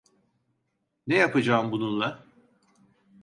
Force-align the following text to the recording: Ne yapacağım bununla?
Ne 1.07 1.15
yapacağım 1.15 1.71
bununla? 1.71 2.25